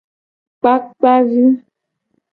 [0.59, 1.43] Kpakpa vi.